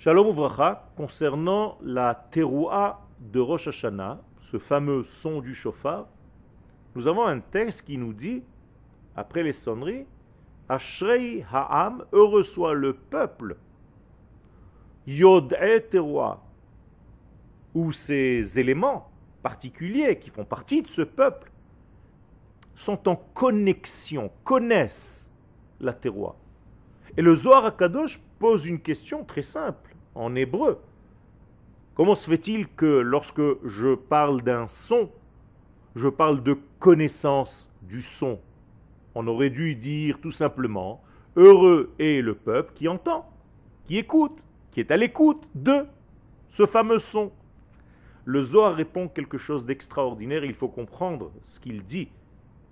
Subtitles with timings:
[0.00, 6.06] Shalom Uvracha, concernant la teroua de Rosh Hashanah, ce fameux son du chauffard,
[6.94, 8.44] nous avons un texte qui nous dit,
[9.16, 10.06] après les sonneries,
[10.68, 13.56] Ashrei Ha'am, heureux soit le peuple,
[15.08, 15.56] Yod
[15.90, 16.44] teroua,
[17.74, 19.10] où ces éléments
[19.42, 21.50] particuliers qui font partie de ce peuple
[22.76, 25.32] sont en connexion, connaissent
[25.80, 26.36] la terroir.
[27.16, 29.87] Et le Zohar Akadosh pose une question très simple,
[30.18, 30.78] en hébreu.
[31.94, 35.08] Comment se fait-il que lorsque je parle d'un son,
[35.96, 38.38] je parle de connaissance du son?
[39.14, 41.02] On aurait dû dire tout simplement,
[41.36, 43.30] heureux est le peuple qui entend,
[43.84, 45.86] qui écoute, qui est à l'écoute de
[46.50, 47.32] ce fameux son.
[48.24, 52.08] Le Zohar répond quelque chose d'extraordinaire, il faut comprendre ce qu'il dit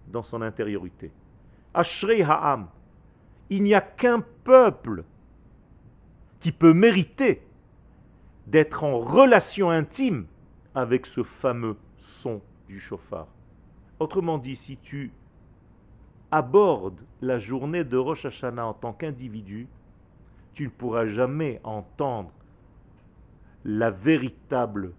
[0.08, 1.10] dans son intériorité.
[1.74, 2.68] Ashrei Ha'am,
[3.50, 5.04] il n'y a qu'un peuple
[6.40, 7.45] qui peut mériter
[8.46, 10.26] d'être en relation intime
[10.74, 13.28] avec ce fameux son du chauffard.
[13.98, 15.10] Autrement dit, si tu
[16.30, 19.68] abordes la journée de Rosh Hashanah en tant qu'individu,
[20.54, 22.30] tu ne pourras jamais entendre
[23.64, 24.92] la véritable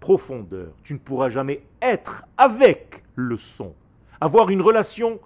[0.00, 0.72] profondeur.
[0.84, 3.74] Tu ne pourras jamais être avec le son,
[4.20, 5.18] avoir une relation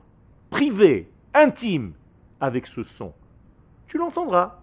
[0.48, 1.92] privée, intime
[2.40, 3.12] avec ce son.
[3.86, 4.60] Tu l'entendras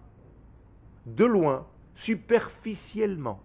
[1.06, 1.66] de loin,
[1.98, 3.40] superficiellement.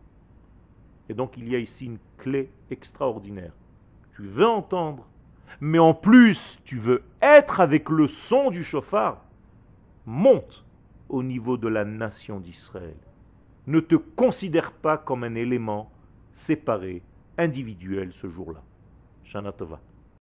[1.10, 3.52] Et donc il y a ici une clé extraordinaire.
[4.16, 5.08] Tu veux entendre,
[5.60, 9.26] mais en plus tu veux être avec le son du chauffard.
[10.06, 10.64] Monte
[11.10, 12.98] au niveau de la nation d'Israël.
[13.66, 15.92] Ne te considère pas comme un élément
[16.32, 17.02] séparé,
[17.38, 18.62] individuel ce jour-là.
[19.24, 19.80] Shana Tova.